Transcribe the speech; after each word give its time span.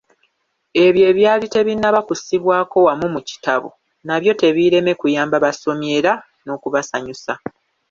Ebyo 0.85 1.03
ebyali 1.11 1.45
bitannaba 1.67 1.99
kussibwako 2.07 2.77
wamu 2.87 3.07
mu 3.13 3.21
kitabo, 3.29 3.69
nabyo 4.05 4.31
tebiireme 4.41 4.93
kuyamba 5.01 5.37
basomi 5.45 5.85
era 5.97 6.11
n'okubasanyusa. 6.43 7.33